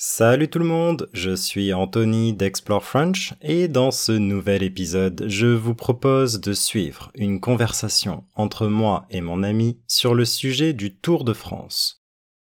[0.00, 5.48] Salut tout le monde, je suis Anthony d'Explore French et dans ce nouvel épisode, je
[5.48, 10.94] vous propose de suivre une conversation entre moi et mon ami sur le sujet du
[10.94, 12.04] Tour de France.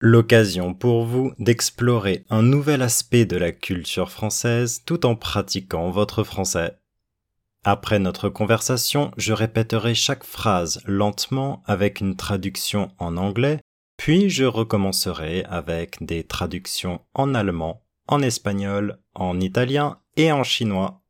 [0.01, 6.25] L'occasion pour vous d'explorer un nouvel aspect de la culture française tout en pratiquant votre
[6.25, 6.77] français.
[7.62, 13.61] Après notre conversation, je répéterai chaque phrase lentement avec une traduction en anglais
[13.99, 21.02] puis je recommencerai avec des traductions en allemand, en espagnol, en italien et en chinois.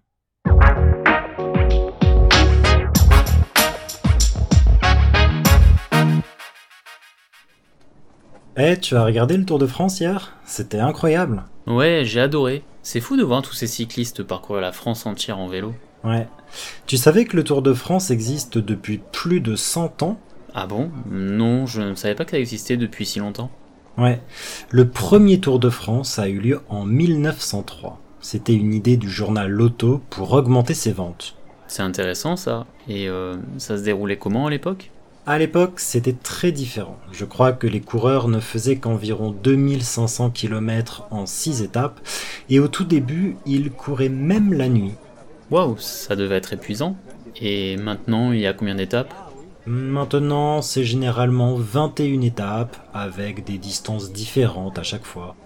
[8.56, 10.36] Eh, tu as regardé le Tour de France hier?
[10.44, 11.42] C'était incroyable.
[11.66, 12.62] Ouais, j'ai adoré.
[12.82, 15.74] C'est fou de voir tous ces cyclistes parcourir la France entière en vélo.
[16.04, 16.28] Ouais.
[16.86, 20.20] Tu savais que le Tour de France existe depuis plus de 100 ans?
[20.54, 20.90] Ah bon?
[21.10, 23.50] Non, je ne savais pas que ça existait depuis si longtemps.
[23.98, 24.20] Ouais.
[24.70, 27.98] Le premier Tour de France a eu lieu en 1903.
[28.20, 31.36] C'était une idée du journal Lotto pour augmenter ses ventes.
[31.66, 32.66] C'est intéressant ça.
[32.88, 34.90] Et euh, ça se déroulait comment à l'époque?
[35.26, 36.98] À l'époque, c'était très différent.
[37.12, 42.00] Je crois que les coureurs ne faisaient qu'environ 2500 km en 6 étapes,
[42.50, 44.94] et au tout début, ils couraient même la nuit.
[45.50, 46.96] Waouh, ça devait être épuisant.
[47.40, 49.14] Et maintenant, il y a combien d'étapes?
[49.66, 55.36] Maintenant, c'est généralement 21 étapes, avec des distances différentes à chaque fois.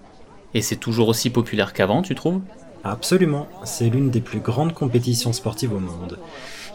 [0.55, 2.41] Et c'est toujours aussi populaire qu'avant, tu trouves?
[2.83, 6.19] Absolument, c'est l'une des plus grandes compétitions sportives au monde.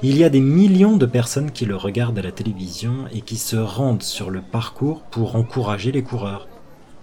[0.06, 3.38] Il y a des millions de personnes qui le regardent à la télévision et qui
[3.38, 6.50] se rendent sur le parcours pour encourager les coureurs.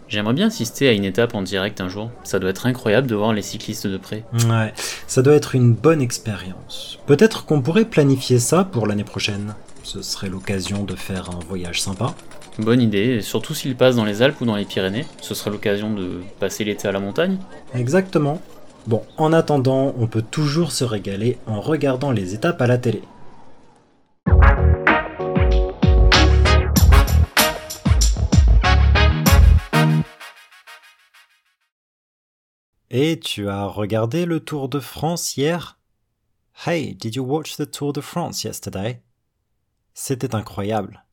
[0.06, 2.10] J'aimerais bien assister à une étape en direct un jour.
[2.24, 4.24] Ça doit être incroyable de voir les cyclistes de près.
[4.50, 4.74] Ouais,
[5.06, 6.98] ça doit être une bonne expérience.
[7.06, 9.55] Peut-être qu'on pourrait planifier ça pour l'année prochaine.
[9.83, 12.14] Ce serait l'occasion de faire un voyage sympa.
[12.58, 15.06] Bonne idée, surtout s'il passe dans les Alpes ou dans les Pyrénées.
[15.22, 17.39] Ce serait l'occasion de passer l'été à la montagne.
[17.74, 18.42] Exactement.
[18.86, 23.02] Bon, en attendant, on peut toujours se régaler en regardant les étapes à la télé.
[32.92, 35.79] Et tu as regardé le Tour de France hier?
[36.67, 39.02] Hey, did you watch the Tour de France yesterday?
[39.95, 41.05] C'était incroyable.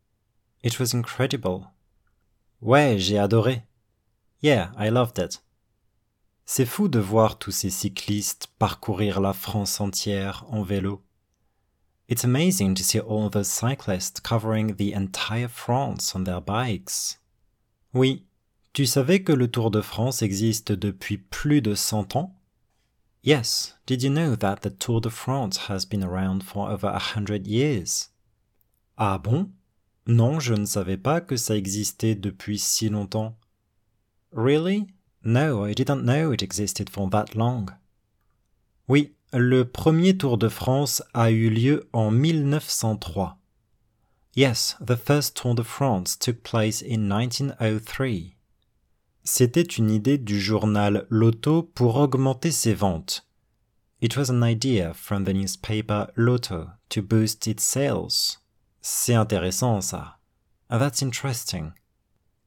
[0.63, 1.67] It was incredible.
[2.61, 3.63] Ouais, j'ai adoré.
[4.41, 5.43] Yeah, I loved it.
[6.49, 11.03] C'est fou de voir tous ces cyclistes parcourir la France entière en vélo.
[12.07, 17.19] It's amazing to see all those cyclists covering the entire France on their bikes.
[17.93, 18.25] Oui,
[18.71, 22.33] tu savais que le Tour de France existe depuis plus de 100 ans?
[23.25, 27.13] Yes, did you know that the Tour de France has been around for over a
[27.13, 28.11] hundred years?
[28.97, 29.51] Ah bon?
[30.07, 33.37] Non, je ne savais pas que ça existait depuis si longtemps.
[34.31, 34.87] Really?
[35.23, 37.69] No, I didn't know it existed for that long.
[38.87, 43.37] Oui, le premier Tour de France a eu lieu en 1903.
[44.35, 48.35] Yes, the first Tour de France took place in 1903.
[49.23, 53.25] C'était une idée du journal Lotto pour augmenter ses ventes.
[53.99, 58.37] It was an idea from the newspaper Lotto to boost its sales.
[58.79, 60.19] C'est intéressant ça.
[60.69, 61.71] That's interesting.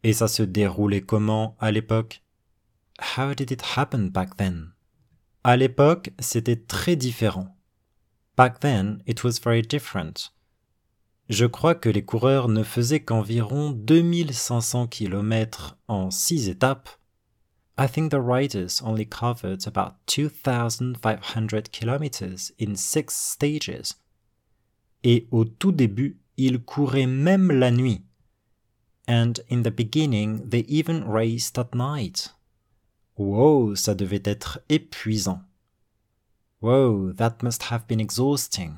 [0.02, 2.22] Et ça se déroulait comment à l'époque?
[3.00, 4.72] How did it happen back then?
[5.42, 7.56] À l'époque, c'était très différent.
[8.36, 10.32] Back then, it was very different.
[11.28, 16.88] Je crois que les coureurs ne faisaient qu'environ 2500 km en 6 étapes.
[17.78, 23.94] I think the riders only covered about 2500 km in 6 stages.
[25.02, 28.02] Et au tout début, ils couraient même la nuit.
[29.08, 32.34] And in the beginning, they even raced at night.
[33.20, 35.42] Wow, ça devait être épuisant.
[36.62, 38.76] Wow, that must have been exhausting.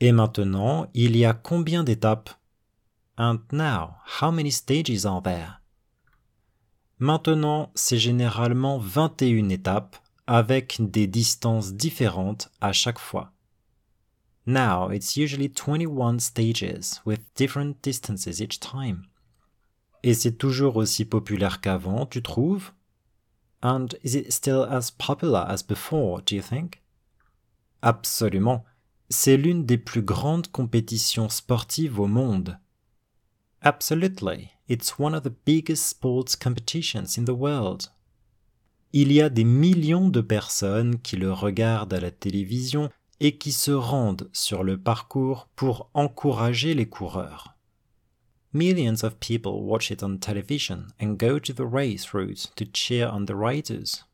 [0.00, 2.30] Et maintenant, il y a combien d'étapes?
[3.18, 5.60] And now, how many stages are there?
[6.98, 13.30] Maintenant, c'est généralement 21 étapes avec des distances différentes à chaque fois.
[14.46, 19.02] Now, it's usually 21 stages with different distances each time.
[20.02, 22.72] Et c'est toujours aussi populaire qu'avant, tu trouves?
[23.66, 26.82] And is it still as popular as before, do you think?
[27.82, 28.62] Absolument.
[29.10, 32.60] C'est l'une des plus grandes compétitions sportives au monde.
[33.62, 34.50] Absolutely.
[34.68, 37.90] It's one of the biggest sports competitions in the world.
[38.92, 43.50] Il y a des millions de personnes qui le regardent à la télévision et qui
[43.50, 47.55] se rendent sur le parcours pour encourager les coureurs.
[48.52, 53.06] Millions of people watch it on television and go to the race route to cheer
[53.06, 54.04] on the riders.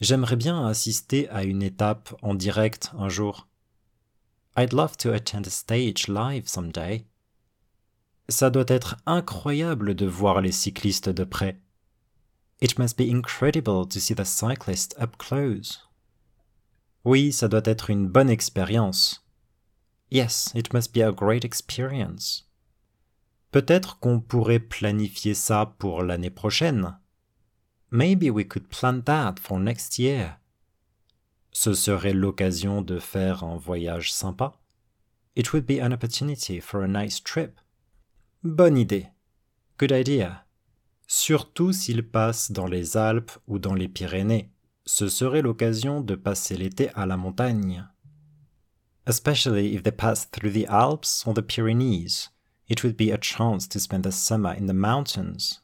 [0.00, 3.46] J'aimerais bien assister à une étape en direct un jour.
[4.56, 7.04] I'd love to attend a stage live someday.
[8.28, 11.58] Ça doit être incroyable de voir les cyclistes de près.
[12.60, 15.80] It must be incredible to see the cyclist up close.
[17.04, 19.20] Oui, ça doit être une bonne expérience.
[20.10, 22.44] Yes, it must be a great experience.
[23.54, 26.98] Peut-être qu'on pourrait planifier ça pour l'année prochaine.
[27.92, 30.40] Maybe we could plan that for next year.
[31.52, 34.54] Ce serait l'occasion de faire un voyage sympa.
[35.36, 37.60] It would be an opportunity for a nice trip.
[38.42, 39.06] Bonne idée.
[39.78, 40.44] Good idea.
[41.06, 44.50] Surtout s'il passe dans les Alpes ou dans les Pyrénées.
[44.84, 47.86] Ce serait l'occasion de passer l'été à la montagne.
[49.06, 52.33] Especially if they pass through the Alps or the Pyrenees.
[52.68, 55.60] It would be a chance to spend the summer in the mountains.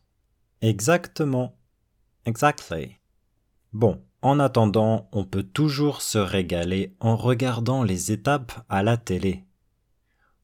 [0.62, 1.52] Exactement.
[2.26, 3.00] Exactly.
[3.73, 9.44] Bon, en attendant, on peut toujours se régaler en regardant les étapes à la télé.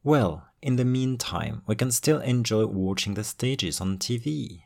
[0.03, 4.66] Well, in the meantime, we can still enjoy watching the stages on TV.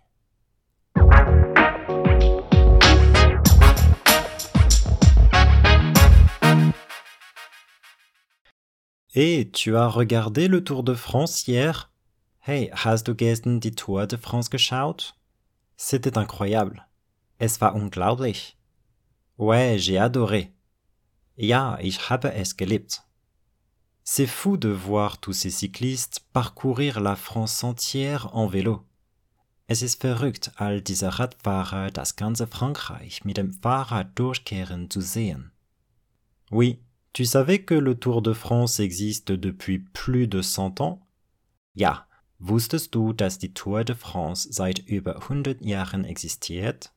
[9.13, 11.91] Et tu as regardé le Tour de France hier?
[12.39, 15.15] Hey, hast du gestern die Tour de France geschaut?
[15.77, 16.87] C'était incroyable.
[17.39, 18.57] Es war unglaublich.
[19.37, 20.53] Ouais, j'ai adoré.
[21.37, 23.03] Ja, ich habe es geliebt.
[24.05, 28.87] C'est fou de voir tous ces cyclistes parcourir la France entière en vélo.
[29.67, 35.51] Es ist verrückt, all diese Radfahrer das ganze Frankreich mit dem Fahrrad durchkehren zu sehen.
[36.51, 36.81] Oui,
[37.13, 41.01] tu savais que le Tour de France existe depuis plus de 100 ans?
[41.75, 42.07] Ja,
[42.39, 46.93] wusstest du, dass die Tour de France seit über 100 Jahren existiert?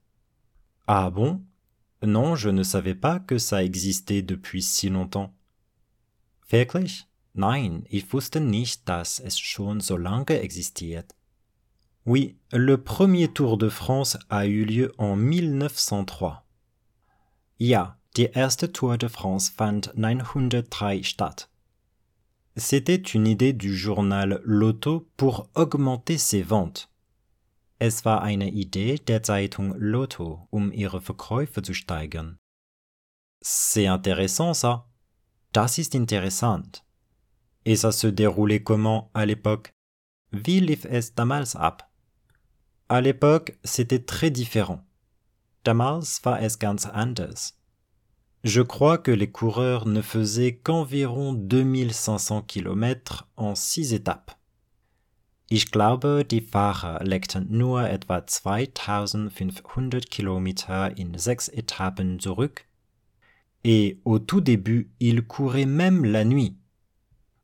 [0.88, 1.42] Ah bon?
[2.02, 5.34] Non, je ne savais pas que ça existait depuis si longtemps.
[6.50, 7.08] Wirklich?
[7.34, 11.16] Nein, ich wusste nicht, dass es schon so lange existiert.
[12.06, 16.44] Oui, le premier Tour de France a eu lieu en 1903.
[17.60, 21.50] Ja, Die erste Tour de France fand 903 statt.
[22.56, 26.90] C'était une idée du journal Lotto pour augmenter ses ventes.
[27.80, 32.38] Es war eine Idee der Zeitung Lotto, um ihre Verkäufe zu steigern.
[33.42, 34.86] C'est intéressant ça.
[35.52, 36.84] Das ist interessant.
[37.66, 39.74] Et ça se déroulait comment à l'époque?
[40.32, 41.90] Wie lief es damals ab?
[42.90, 44.86] À l'époque, c'était très différent.
[45.64, 47.58] Damals war es ganz anders.
[48.44, 54.38] Je crois que les coureurs ne faisaient qu'environ 2500 km en six étapes.
[55.50, 62.68] Ich glaube, die Fahrer legten nur etwa 2500 km in sechs Etappen zurück.
[63.64, 66.58] Et au tout début, ils couraient même la nuit.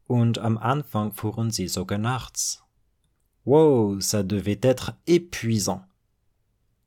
[0.08, 2.62] Und am Anfang fuhren sie sogar nachts.
[3.46, 5.86] Wow, ça devait être épuisant.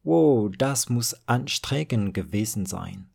[0.05, 3.07] Wow, das muss anstrengend gewesen sein.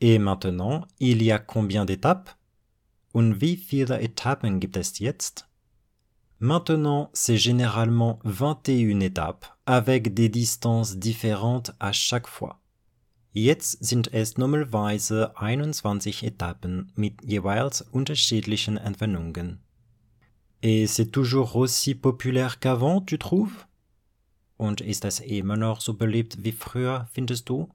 [0.00, 2.36] Et maintenant, il y a combien d'étapes?
[3.12, 5.46] Und wie viele Etappen gibt es jetzt?
[6.38, 12.60] Maintenant, c'est généralement 21 étapes avec des distances différentes à chaque fois.
[13.34, 19.58] Jetzt sind es normalerweise 21 Etappen mit jeweils unterschiedlichen Entfernungen.
[20.62, 23.66] Et c'est toujours aussi populaire qu'avant, tu trouves?
[24.56, 27.68] Und ist es immer noch so beliebt wie früher, findest du?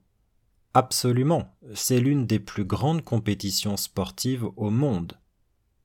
[0.76, 5.14] Absolument, c'est l'une des plus grandes compétitions sportives au monde.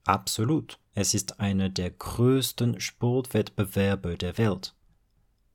[0.05, 4.75] Absolut, es ist eine der größten Sportwettbewerbe der Welt.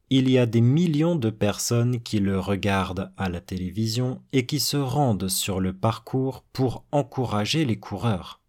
[0.09, 4.59] Il y a des millions de personnes qui le regardent à la télévision et qui
[4.59, 8.41] se rendent sur le parcours pour encourager les coureurs.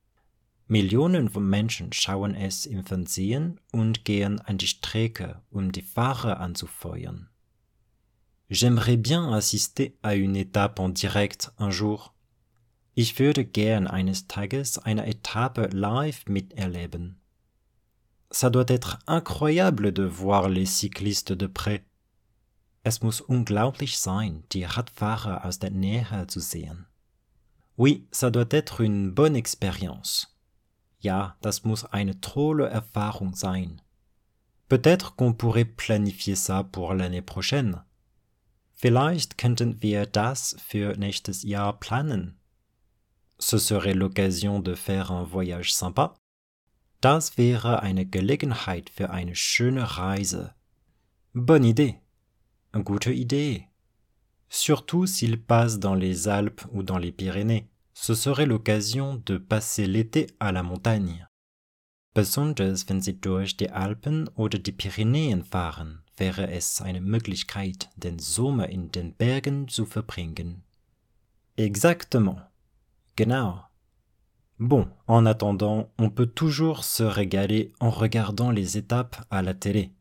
[0.69, 6.39] Millionen von Menschen schauen es im Fernsehen und gehen an die Strecke, um die Fahrer
[6.39, 7.27] anzufeuern.
[8.49, 12.13] J'aimerais bien assister à une étape en direct un jour.
[12.95, 17.15] Ich würde gern eines Tages eine Etappe live miterleben.
[18.31, 21.83] Ça doit être incroyable de voir les cyclistes de près.
[22.83, 26.85] Es muss unglaublich sein, die Radfahrer aus der Nähe zu sehen.
[27.77, 30.37] Oui, ça doit être une bonne expérience.
[30.99, 33.77] Ja, das muss eine tolle Erfahrung sein.
[34.69, 37.83] Peut-être qu'on pourrait planifier ça pour l'année prochaine.
[38.79, 42.39] Vielleicht könnten wir das für nächstes Jahr planen.
[43.39, 46.13] Ce serait l'occasion de faire un voyage sympa.
[47.01, 50.53] Das wäre eine Gelegenheit für eine schöne Reise.
[51.33, 51.95] Bonne idée.
[52.83, 53.67] Gute Idee.
[54.49, 59.87] Surtout s'il passe dans les Alpes ou dans les Pyrénées, ce serait l'occasion de passer
[59.87, 61.27] l'été à la montagne.
[62.13, 68.19] Besonders wenn Sie durch die Alpen oder die Pyrenäen fahren, wäre es eine Möglichkeit, den
[68.19, 70.63] Sommer in den Bergen zu verbringen.
[71.55, 72.41] Exactement.
[73.15, 73.63] Genau.
[74.59, 79.91] Bon, en attendant, on peut toujours se régaler en regardant les étapes à la télé.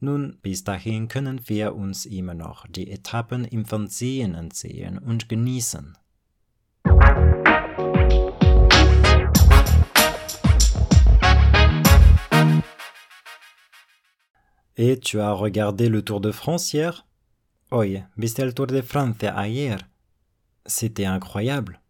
[0.00, 5.96] Nun, bis dahin können wir uns immer noch die Etappen im Fernsehen ansehen und genießen.
[14.76, 17.06] Et tu as regardé le Tour de France hier?
[17.70, 19.76] Oye, ¿viste el Tour de Francia ayer?
[20.66, 21.80] C'était incroyable.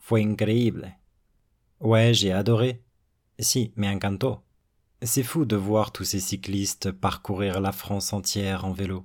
[0.00, 0.96] Fue increíble.
[1.78, 2.82] Ouais, j'ai adoré.
[3.38, 4.42] Si, me encantó.
[5.02, 9.04] C'est fou de voir tous ces cyclistes parcourir la France entière en vélo.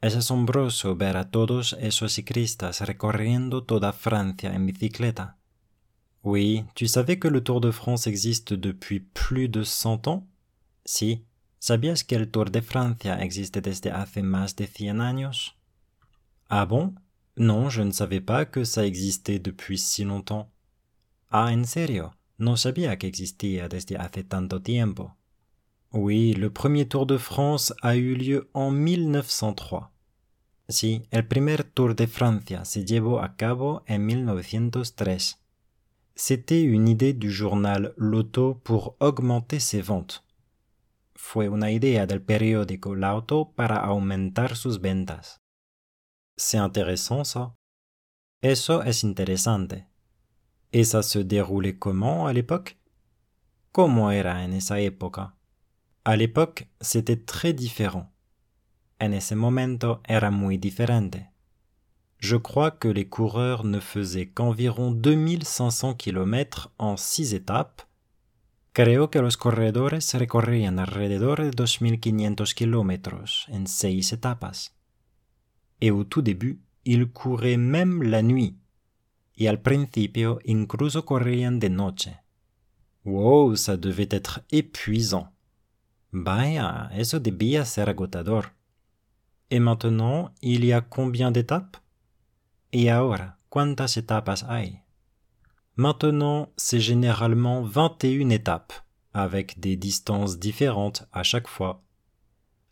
[0.00, 5.36] Es asombroso ver a todos esos ciclistas recorriendo toda Francia en bicicleta.
[6.24, 10.28] Oui, tu savais que le Tour de France existe depuis plus de 100 ans?
[10.84, 11.24] Si,
[11.64, 15.56] ¿Sabías que el Tour de Francia existe desde hace más de 100 años?
[16.48, 16.96] Ah bon?
[17.36, 20.50] Non, je ne savais pas que ça existait depuis si longtemps.
[21.30, 22.16] Ah, en serio?
[22.36, 25.16] No sabía que existía desde hace tanto tiempo.
[25.92, 29.84] Oui, le premier Tour de France a eu lieu en 1903.
[30.68, 35.38] Sí, el primer Tour de Francia se llevó a cabo en 1903.
[36.16, 40.24] C'était une idée du journal L'Auto pour augmenter ses ventes
[41.24, 45.40] fue una idea del periódico L'Auto para aumentar sus ventas.
[46.36, 47.54] C'est intéressant ça.
[48.42, 49.86] Eso es interesante.
[50.72, 52.76] Et ça se déroulait comment à l'époque?
[53.70, 55.36] ¿Cómo era en esa época?
[56.04, 58.12] À l'époque, c'était très différent.
[59.00, 61.30] En ese momento era muy diferente.
[62.18, 67.82] Je crois que les coureurs ne faisaient qu'environ 2500 km en 6 étapes
[68.72, 74.74] Creo que los corredores recorrían alrededor de 2.500 kilómetros en seis etapas.
[75.80, 78.56] Et au tout début, ils couraient même la nuit.
[79.34, 82.22] Y al principio incluso corrían de noche.
[83.04, 85.32] Wow, ça devait être épuisant.
[86.10, 88.52] Vaya, eso debía ser agotador.
[89.50, 91.80] Et maintenant, il y a combien d'étapes?
[92.70, 94.81] Y ahora, ¿cuántas etapas hay?
[95.76, 98.74] Maintenant, c'est généralement 21 étapes,
[99.14, 101.82] avec des distances différentes à chaque fois.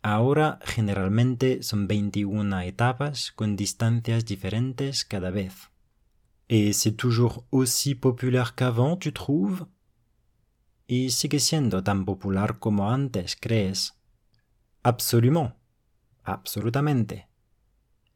[0.03, 5.69] Ahora generalmente son 21 etapas con distancias diferentes cada vez.
[6.49, 9.65] Et c'est toujours aussi populaire qu'avant, tu trouves?
[10.87, 13.93] Y sigue siendo tan popular como antes, ¿crees?
[14.83, 15.53] Absolument.
[16.25, 17.27] Absolutamente.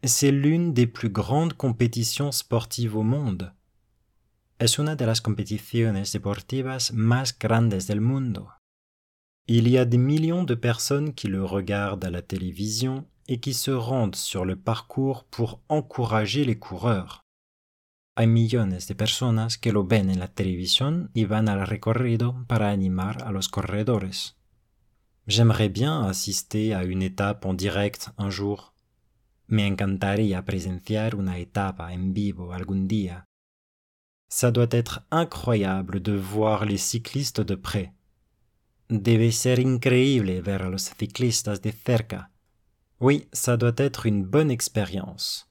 [0.03, 3.54] C'est l'une des plus grandes compétitions sportives au monde.
[4.57, 8.53] Es una de las competiciones deportivas más grandes del mundo.
[9.47, 13.53] Il y a des millions de personnes qui le regardent à la télévision et qui
[13.53, 17.21] se rendent sur le parcours pour encourager les coureurs.
[18.15, 22.69] Hay millones de personas que lo ven en la televisión y van al recorrido para
[22.69, 24.37] animar a los corredores.
[25.27, 28.73] J'aimerais bien assister à une étape en direct un jour.
[29.47, 33.24] Me encantaría presenciar una etapa en vivo algún día.
[34.29, 37.93] Ça doit être incroyable de voir les cyclistes de près.
[38.89, 42.29] Debe ser increíble ver los ciclistas de cerca.
[42.99, 45.49] Oui, ça doit être une bonne expérience.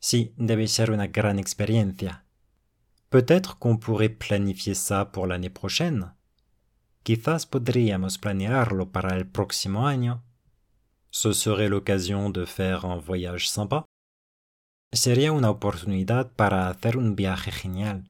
[0.00, 2.22] Si, debe ser una gran experiencia.
[3.10, 6.12] Peut-être qu'on pourrait planifier ça pour l'année prochaine.
[7.04, 10.22] Quizás podríamos planearlo para el próximo año.
[11.10, 13.84] Ce serait l'occasion de faire un voyage sympa.
[14.96, 18.08] Sería una oportunidad para hacer un viaje genial.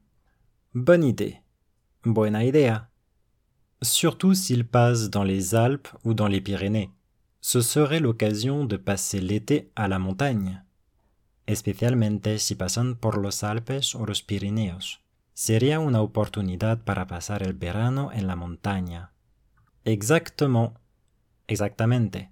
[0.73, 1.43] Bonne idée.
[2.05, 2.90] Buena idea.
[3.83, 6.93] Surtout s'il passe dans les Alpes ou dans les Pyrénées.
[7.40, 10.62] Ce serait l'occasion de passer l'été à la montagne.
[11.47, 15.00] Especialmente si pasan por los Alpes o los Pirineos.
[15.35, 19.11] Sería una oportunidad para pasar el verano en la montaña.
[19.85, 20.75] Exactement.
[21.49, 22.31] Exactamente.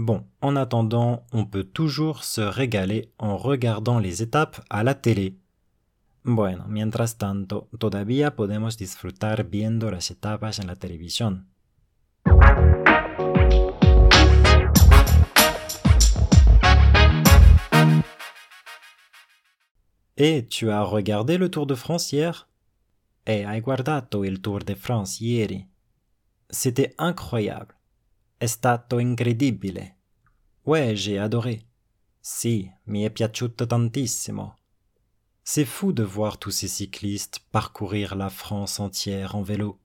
[0.00, 5.34] Bon, en attendant, on peut toujours se régaler en regardant les étapes à la télé.
[6.22, 11.48] Bueno, mientras tanto, todavía podemos disfrutar viendo las etapas en la televisión.
[20.16, 22.46] Et tu as regardé le Tour de France hier?
[23.26, 25.66] E hai guardato il Tour de France ieri.
[26.50, 27.77] C'était incroyable.
[28.40, 29.96] È stato incredibile.
[30.62, 31.60] Ouais, j'ai adoré.
[32.20, 34.58] Sì, mi è piaciuto tantissimo.
[35.42, 39.80] C'est fou de voir tous ces cyclistes parcourir la France entière en vélo.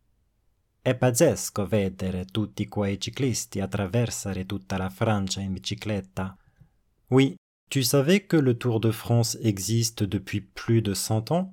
[0.84, 6.38] È pazzesco vedere tutti quei ciclisti attraversare tutta la Francia in bicicletta.
[7.08, 7.36] Oui,
[7.68, 11.52] tu savais que le Tour de France existe depuis plus de 100 ans?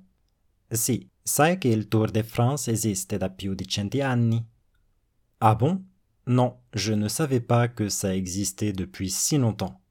[0.67, 4.45] Sì, sai che il Tour de France esiste da più di cento anni?
[5.39, 5.89] Ah bon?
[6.27, 9.81] Non, je ne savais pas que ça existait depuis si longtemps.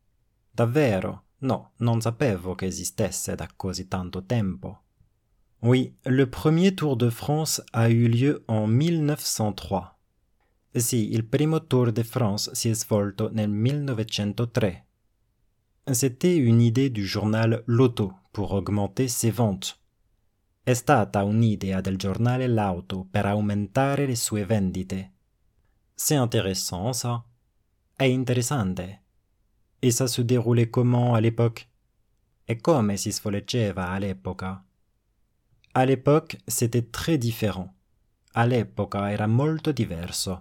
[0.54, 1.22] Davvero?
[1.42, 4.82] No, non sapevo che esistesse da così tanto tempo.
[5.62, 9.96] Oui, le premier Tour de France a eu lieu en 1903.
[10.72, 14.86] Sì, il primo Tour de France si è svolto nel 1903.
[15.92, 19.76] C'était une idée du journal L'Auto pour augmenter ses ventes.
[20.62, 25.12] È stata un'idea del giornale L'Auto per aumentare le sue vendite.
[26.02, 27.24] C'est intéressant ça.
[27.98, 28.80] È interessante.
[29.82, 31.68] Et ça se déroulait comment à l'époque?
[32.48, 34.64] E come si svolgeva all'epoca?
[35.74, 37.74] À l'époque, c'était très différent.
[38.32, 40.40] All'epoca era molto diverso.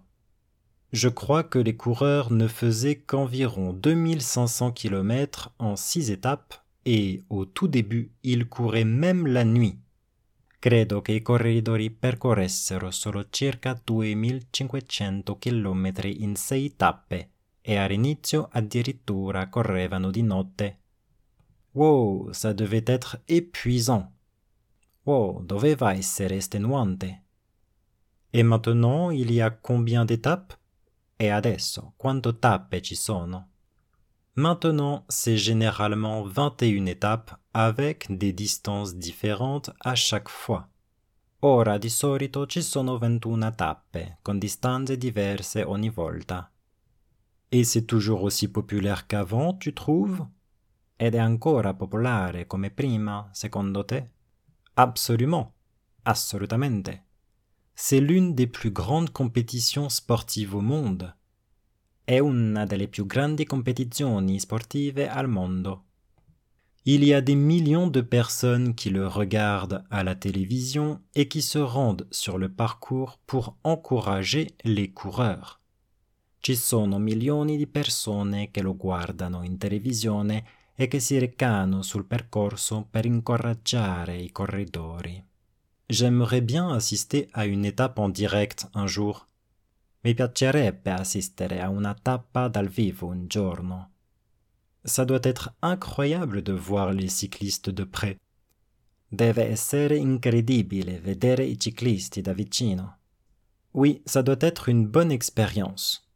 [0.93, 7.43] Je crois que les coureurs ne faisaient qu'environ 2500 km en 6 étapes et au
[7.43, 9.77] tout début, ils couraient même la nuit.
[10.59, 17.29] Credo che i corridori percorressero solo circa 2500 km in 6 tappe
[17.61, 20.79] e all'inizio addirittura correvano di notte.
[21.71, 24.11] Wow, ça devait être épuisant.
[25.03, 27.23] Wow, doveva essere estenuante.
[28.31, 30.57] Et maintenant, il y a combien d'étapes
[31.21, 33.49] E adesso, quanto tappe ci sono?
[34.36, 40.70] Maintenant, c'est généralement 21 étapes avec des distances différentes à chaque fois.
[41.42, 46.51] Ora di solito ci sono 21 tappe, con distanze diverse ogni volta.
[47.51, 50.22] Et c'est toujours aussi populaire qu'avant, tu trouves?
[50.98, 54.11] Ed è ancora popolare come prima, secondo te?
[54.74, 55.53] Absolument.
[56.03, 57.05] Assolutamente.
[57.74, 61.15] C'est l'une des plus grandes compétitions sportives au monde.
[62.09, 65.83] È una delle più grandi competizioni sportive al mondo.
[66.85, 71.43] Il y a des millions de personnes qui le regardent à la télévision et qui
[71.43, 75.59] se rendent sur le parcours pour encourager les coureurs.
[76.39, 82.05] Ci sono milioni di persone che lo guardano in televisione e che si recano sul
[82.05, 85.24] percorso per incoraggiare i corridori.
[85.87, 89.28] J'aimerais bien assister à une étape en direct un jour.
[90.01, 93.92] Mi piacerebbe assistere a una tappa dal vivo un giorno.
[94.81, 98.16] Ça doit être incroyable de voir les cyclistes de près.
[99.09, 102.98] Deve essere incredibile vedere i ciclisti da vicino.
[103.72, 106.07] Oui, ça doit être une bonne expérience.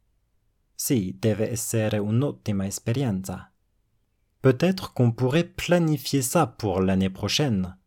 [0.74, 3.52] Sì, deve essere un'ottima esperienza.
[4.40, 7.78] Peut-être qu'on pourrait planifier ça pour l'année prochaine.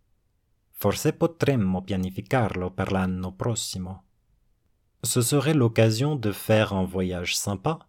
[0.71, 4.06] Forse potremmo pianificarlo per l'anno prossimo.
[5.03, 7.79] Ce serait l'occasion de faire un voyage sympa.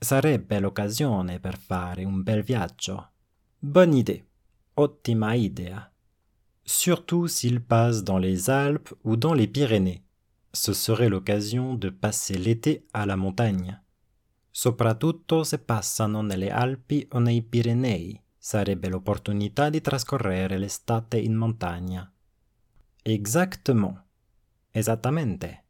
[0.00, 3.04] Sarebbe l'occasione per fare un bel viaggio.
[3.60, 4.24] Bonne idée.
[4.74, 5.92] Ottima idea.
[6.64, 10.02] Surtout s'il passe dans les Alpes ou dans les Pyrénées.
[10.52, 13.78] Ce serait l'occasion de passer l'été à la montagne.
[14.50, 18.20] Soprattutto se passano nelle Alpi o nei Pirenei.
[18.36, 22.10] Sarebbe l'opportunità di trascorrere l'estate in montagna.
[23.02, 24.02] Exactement.
[24.72, 25.64] Esattamente.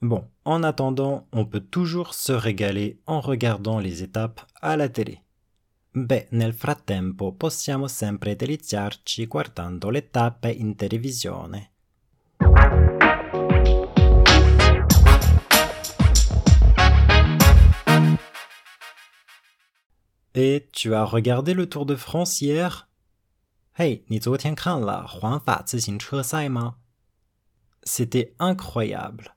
[0.00, 5.20] Bon, en attendant, on peut toujours se régaler en regardant les étapes à la télé.
[5.94, 11.70] Beh, nel frattempo possiamo sempre deliziarci guardando le tappe in televisione.
[20.34, 22.88] Et tu as regardé le Tour de France hier
[23.74, 26.76] Hey, 你昨天看了环法自行车赛吗
[27.84, 29.34] C'était incroyable.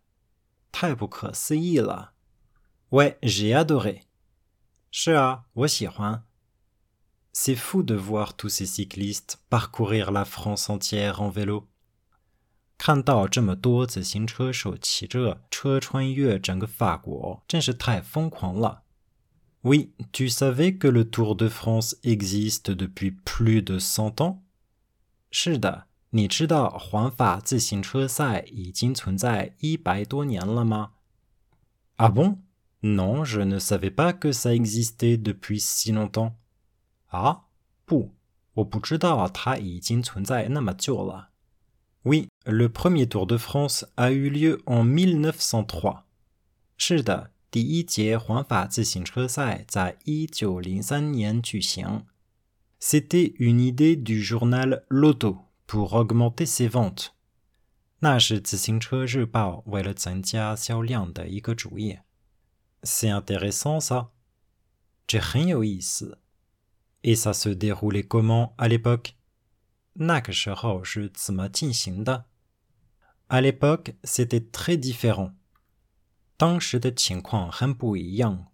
[0.71, 2.13] 太不可思议了。
[2.89, 4.01] Ouais, j'ai adoré.
[4.91, 6.23] 是啊，我喜欢。
[7.34, 11.67] C'est fou de voir tous ces cyclistes parcourir la France entière en vélo.
[12.78, 18.84] 看到这么多自行车手骑着车穿越整个法国，真是太疯狂了。
[19.63, 24.43] Oui, tu savais que le Tour de France existe depuis plus de 100 ans
[25.32, 30.91] 是的， 你知道环法自行车赛已经存在一百多年了吗
[31.97, 32.38] Ah bon
[32.82, 36.34] Non, je ne savais pas que ça existait depuis si longtemps.
[37.08, 37.45] 啊，
[37.86, 38.12] 不，
[38.54, 41.30] 我不知道它已经存在那么久了。
[42.04, 46.04] Oui, le premier Tour de France a eu lieu en 1903.
[46.78, 52.06] 是的，第一届环法自行车赛在一九零三年举行。
[52.80, 57.10] C'était une idée du journal L'Auto pour augmenter ses ventes.
[57.99, 61.99] 那是自行车日报为了增加销量的一个主意。
[62.84, 64.10] C'est intéressant ça.
[65.08, 66.19] 这很有意思。
[67.01, 69.12] Et ça se déroulait comment à l'époque?
[69.93, 72.25] 那个时候是怎么进行的？
[73.28, 75.34] À l'époque, c'était très différent.
[76.38, 78.51] 当时的情况很不一样。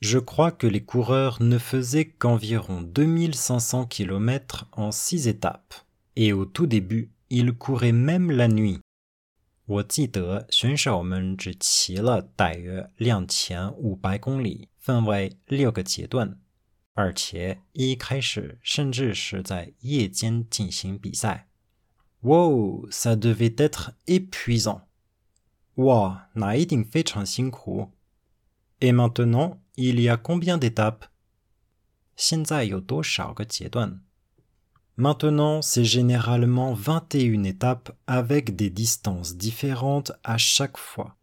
[0.00, 5.83] Je crois que les coureurs ne faisaient qu'environ 2500 km en six étapes.
[6.14, 8.80] Et au tout début, ils couraient même la nuit.
[9.66, 16.40] 我记得选手们只骑了大约两千五百公里，分为六个阶段，
[16.94, 21.48] 而且一开始甚至是在夜间进行比赛。
[22.22, 24.82] Wow, ça devait être épuisant.
[25.76, 27.92] 哇，那一定非常辛苦。
[28.80, 31.08] Et maintenant, il y a combien d'étapes?
[32.16, 34.02] 现在有多少个阶段
[34.96, 41.16] ？Maintenant, c'est généralement 21 étapes avec des distances différentes à chaque fois.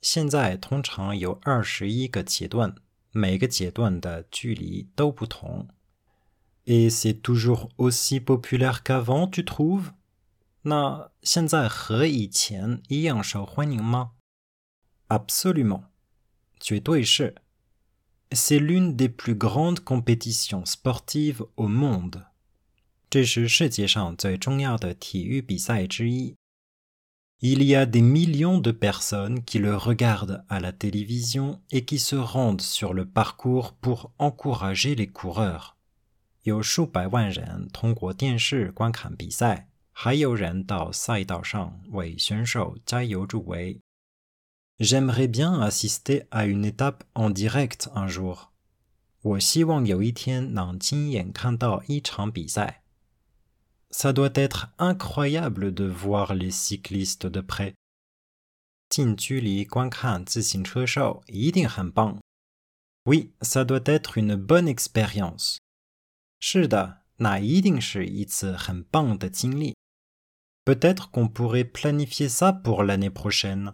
[0.00, 2.74] 现在通常有二十一个阶段，
[3.12, 5.68] 每个阶段的距离都不同。
[6.64, 9.92] Et c'est toujours aussi populaire qu'avant, tu trouves?
[10.62, 14.12] 那现在和以前一样受欢迎吗？
[15.08, 15.84] Absolument，
[16.60, 17.34] 绝对是。
[18.30, 22.26] C'est l'une des plus grandes compétitions sportives au monde.
[23.09, 26.35] 这是世界上最重要的体育比赛之一。
[27.39, 32.15] Il y a des millions de personnes qui le regardent à la télévision et qui se
[32.17, 35.75] rendent sur le parcours pour encourager les coureurs.
[36.43, 43.79] 有数百万人通过电视观看比赛，还有人到赛道上为选手加油助威。
[44.79, 48.49] J'aimerais bien assister à une étape en direct un jour.
[49.21, 52.83] 我希望有一天能亲眼看到一场比赛。
[53.89, 57.73] Ça doit être incroyable de voir les cyclistes de près.
[63.05, 65.59] Oui, ça doit être une bonne expérience.
[70.65, 73.73] Peut-être qu'on pourrait planifier ça pour l'année prochaine.